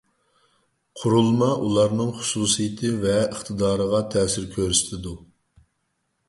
قۇرۇلما 1.01 1.49
ئۇلارنىڭ 1.65 2.09
خۇسۇسىيىتى 2.21 2.89
ۋە 3.05 3.13
ئىقتىدارىغا 3.27 4.01
تەسىر 4.17 4.49
كۆرسىتىدۇ. 4.57 5.15